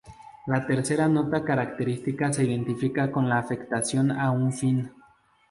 La 0.47 0.57
tercera 0.65 1.07
nota 1.07 1.43
característica 1.43 2.33
se 2.33 2.43
identifica 2.43 3.11
con 3.11 3.29
la 3.29 3.37
afectación 3.37 4.09
a 4.11 4.31
un 4.31 4.51
fin. 4.51 4.89